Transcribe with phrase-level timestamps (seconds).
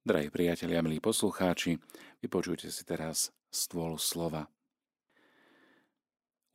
[0.00, 1.76] Drahí priatelia, milí poslucháči,
[2.24, 4.48] vypočujte si teraz stôl slova.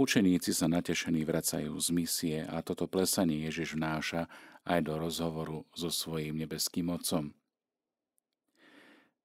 [0.01, 4.25] Učeníci sa natešení vracajú z misie a toto plesanie Ježiš vnáša
[4.65, 7.37] aj do rozhovoru so svojím nebeským Otcom.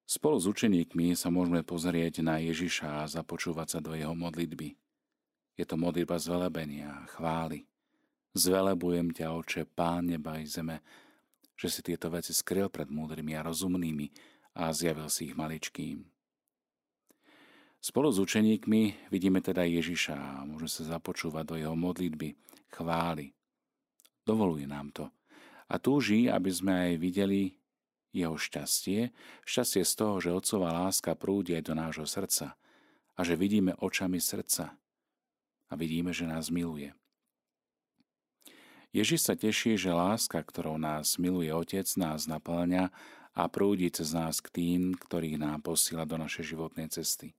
[0.05, 4.77] Spolu s učeníkmi sa môžeme pozrieť na Ježiša a započúvať sa do jeho modlitby.
[5.57, 7.65] Je to modlitba zvelebenia a chvály.
[8.37, 10.85] Zvelebujem ťa, oče, Pán neba i zeme,
[11.61, 14.09] že si tieto veci skryl pred múdrymi a rozumnými
[14.57, 16.09] a zjavil si ich maličkým.
[17.81, 22.37] Spolu s učeníkmi vidíme teda Ježiša a môžeme sa započúvať do jeho modlitby,
[22.73, 23.37] chvály.
[24.25, 25.09] Dovoluje nám to.
[25.69, 27.57] A túži, aby sme aj videli
[28.13, 29.13] jeho šťastie,
[29.49, 32.57] šťastie z toho, že otcová láska prúdi aj do nášho srdca
[33.17, 34.77] a že vidíme očami srdca
[35.71, 36.93] a vidíme, že nás miluje.
[38.91, 42.91] Ježiš sa teší, že láska, ktorou nás miluje Otec, nás naplňa
[43.39, 47.31] a prúdi cez nás k tým, ktorých nám posiela do našej životnej cesty.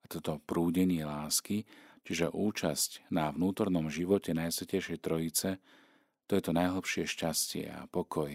[0.00, 1.68] A toto prúdenie lásky,
[2.08, 5.60] čiže účasť na vnútornom živote Najsvetejšej Trojice,
[6.24, 8.32] to je to najhlbšie šťastie a pokoj,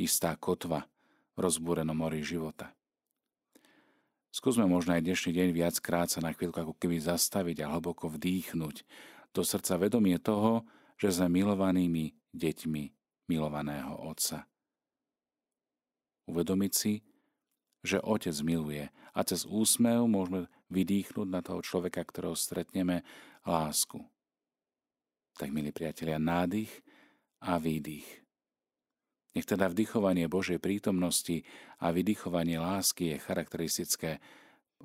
[0.00, 0.88] istá kotva
[1.36, 2.72] v rozbúrenom mori života.
[4.32, 8.76] Skúsme možno aj dnešný deň viackrát sa na chvíľku ako keby zastaviť a hlboko vdýchnuť
[9.30, 10.66] do srdca vedomie toho,
[10.98, 12.84] že sme milovanými deťmi
[13.30, 14.46] milovaného Otca.
[16.24, 17.04] Uvedomiť si,
[17.84, 23.04] že Otec miluje a cez úsmev môžeme vydýchnuť na toho človeka, ktorého stretneme,
[23.44, 24.00] lásku.
[25.36, 26.70] Tak, milí priatelia, nádych
[27.44, 28.06] a výdych.
[29.34, 31.42] Nech teda vdychovanie Božej prítomnosti
[31.82, 34.10] a vydýchovanie lásky je charakteristické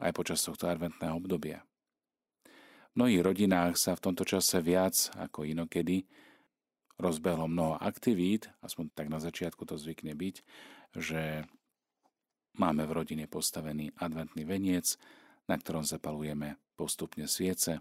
[0.02, 1.69] aj počas tohto adventného obdobia.
[3.00, 6.04] Mnohých rodinách sa v tomto čase viac ako inokedy
[7.00, 10.36] rozbehlo mnoho aktivít, aspoň tak na začiatku to zvykne byť,
[11.00, 11.48] že
[12.60, 15.00] máme v rodine postavený adventný veniec,
[15.48, 17.80] na ktorom zapalujeme postupne sviece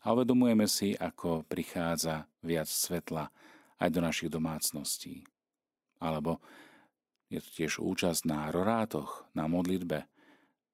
[0.00, 3.28] a uvedomujeme si, ako prichádza viac svetla
[3.76, 5.28] aj do našich domácností.
[6.00, 6.40] Alebo
[7.28, 10.08] je to tiež účasť na rorátoch, na modlitbe,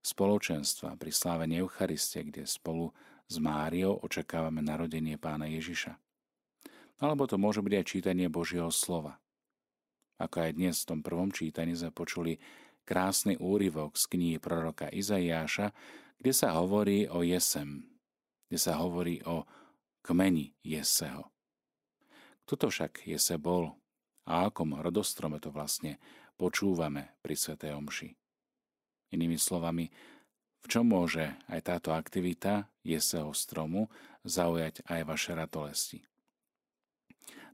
[0.06, 2.94] spoločenstva pri slávení Eucharistie, kde spolu
[3.32, 5.96] s Máriou očakávame narodenie pána Ježiša.
[7.00, 9.16] Alebo to môže byť aj čítanie Božieho slova.
[10.20, 12.36] Ako aj dnes v tom prvom čítaní sme počuli
[12.84, 15.72] krásny úryvok z knihy proroka Izaiáša,
[16.20, 17.88] kde sa hovorí o Jesem,
[18.46, 19.48] kde sa hovorí o
[20.04, 21.32] kmeni Jeseho.
[22.44, 23.72] Kto to však Jese bol
[24.28, 25.96] a akom rodostrome to vlastne
[26.36, 28.08] počúvame pri Svetej Omši?
[29.16, 29.88] Inými slovami,
[30.62, 33.88] v čom môže aj táto aktivita jeseho stromu
[34.26, 35.98] zaujať aj vaše ratolesti?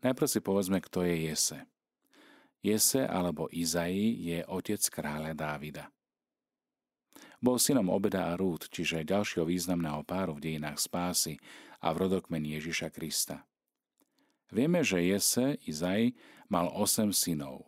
[0.05, 1.61] Najprv si povedzme, kto je Jese.
[2.65, 5.91] Jese alebo Izai je otec kráľa Dávida.
[7.38, 11.38] Bol synom Obeda a Rút, čiže ďalšieho významného páru v dejinách spásy
[11.78, 13.47] a v rodokmeni Ježiša Krista.
[14.50, 16.19] Vieme, že Jese, Izai,
[16.50, 17.62] mal osem synov.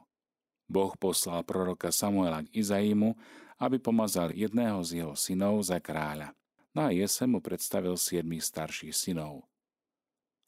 [0.66, 3.15] Boh poslal proroka Samuela k Izaimu
[3.60, 6.32] aby pomazal jedného z jeho synov za kráľa.
[6.75, 9.42] No a Jese mu predstavil siedmých starších synov.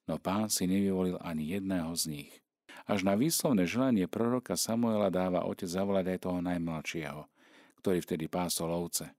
[0.07, 2.33] No pán si nevyvolil ani jedného z nich.
[2.87, 7.21] Až na výslovné želanie proroka Samuela dáva otec zavolať aj toho najmladšieho,
[7.83, 9.15] ktorý vtedy pásol ovce.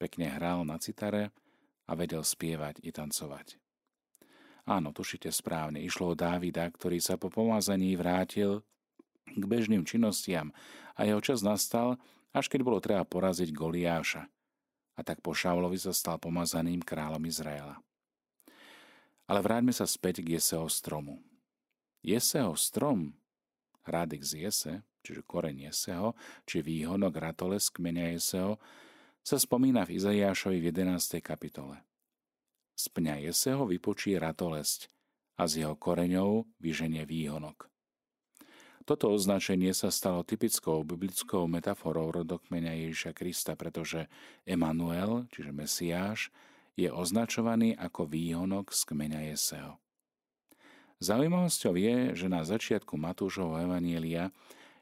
[0.00, 1.32] Pekne hral na citare
[1.88, 3.60] a vedel spievať i tancovať.
[4.68, 8.64] Áno, tušite správne, išlo o Dávida, ktorý sa po pomazaní vrátil
[9.28, 10.52] k bežným činnostiam
[10.96, 11.96] a jeho čas nastal,
[12.30, 14.28] až keď bolo treba poraziť Goliáša.
[15.00, 17.80] A tak po Šaulovi sa stal pomazaným kráľom Izraela.
[19.24, 21.24] Ale vráťme sa späť k Jeseho stromu.
[22.04, 23.16] Jeseho strom,
[23.88, 26.12] radix Jese, čiže koreň Jeseho,
[26.44, 28.60] či výhonok ratoles kmeňa Jeseho,
[29.24, 31.24] sa spomína v Izaiášovi v 11.
[31.24, 31.80] kapitole.
[32.76, 34.92] Z pňa Jeseho vypočí ratolesť
[35.40, 37.69] a z jeho koreňov vyženie výhonok.
[38.90, 44.10] Toto označenie sa stalo typickou biblickou metaforou rodokmeňa Ježiša Krista, pretože
[44.42, 46.34] Emanuel, čiže Mesiáš,
[46.74, 49.78] je označovaný ako výhonok z kmeňa Jeseho.
[50.98, 54.34] Zaujímavosťou je, že na začiatku Matúšovho Evanielia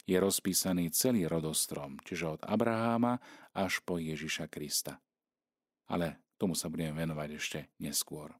[0.08, 3.20] je rozpísaný celý rodostrom, čiže od Abraháma
[3.52, 5.04] až po Ježiša Krista.
[5.84, 8.32] Ale tomu sa budeme venovať ešte neskôr.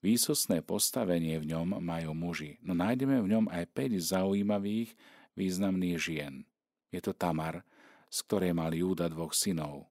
[0.00, 4.96] Výsostné postavenie v ňom majú muži, no nájdeme v ňom aj 5 zaujímavých,
[5.36, 6.48] významných žien.
[6.88, 7.62] Je to Tamar,
[8.08, 9.86] z ktorej mal Júda dvoch synov.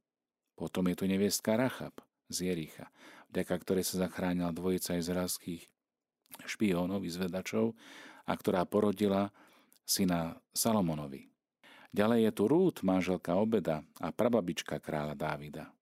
[0.57, 1.95] Potom je tu neviestka Rachab
[2.27, 2.91] z Jericha,
[3.31, 5.69] vďaka ktorej sa zachránila dvojica izraelských
[6.43, 7.77] špiónov, vyzvedačov
[8.25, 9.29] a ktorá porodila
[9.85, 11.29] syna Salomonovi.
[11.89, 15.73] Ďalej je tu Rút, manželka Obeda a prababička kráľa Dávida.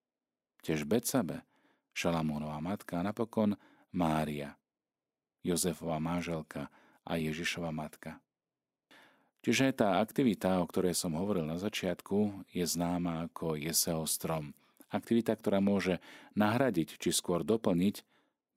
[0.63, 1.44] Tiež Becabe,
[1.91, 3.59] Šalamónová matka a napokon
[3.95, 4.57] Mária,
[5.44, 6.68] Jozefova manželka
[7.07, 8.19] a Ježišova matka.
[9.48, 14.51] Čiže tá aktivita, o ktorej som hovoril na začiatku, je známa ako Jeseo strom.
[14.92, 16.04] Aktivita, ktorá môže
[16.36, 18.04] nahradiť či skôr doplniť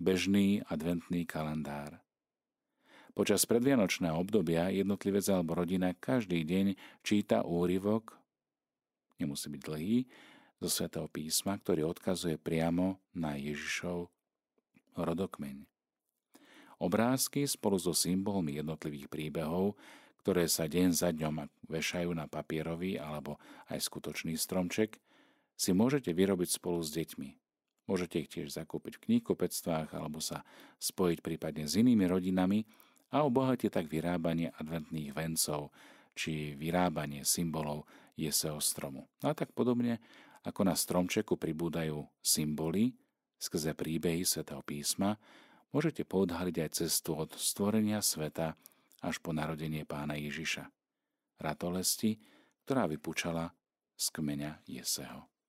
[0.02, 2.02] bežný adventný kalendár.
[3.14, 6.74] Počas predvianočného obdobia jednotlivec alebo rodina každý deň
[7.06, 8.16] číta úryvok,
[9.22, 9.96] nemusí byť dlhý,
[10.60, 14.12] zo svätého písma, ktorý odkazuje priamo na Ježišov
[14.96, 15.66] rodokmeň.
[16.80, 19.76] Obrázky spolu so symbolmi jednotlivých príbehov,
[20.24, 23.36] ktoré sa deň za dňom vešajú na papierový alebo
[23.68, 24.96] aj skutočný stromček,
[25.60, 27.30] si môžete vyrobiť spolu s deťmi.
[27.84, 30.46] Môžete ich tiež zakúpiť v knihkopectvách alebo sa
[30.80, 32.64] spojiť prípadne s inými rodinami,
[33.10, 35.74] a obohatie tak vyrábanie adventných vencov
[36.14, 39.10] či vyrábanie symbolov jeseho stromu.
[39.22, 39.98] A tak podobne,
[40.46, 42.94] ako na stromčeku pribúdajú symboly
[43.40, 45.16] skrze príbehy svätého písma,
[45.72, 48.52] môžete poodhaliť aj cestu od stvorenia sveta
[49.00, 50.68] až po narodenie pána Ježiša.
[51.40, 52.20] Ratolesti,
[52.68, 53.56] ktorá vypúčala
[53.96, 55.39] z kmeňa Jeseho.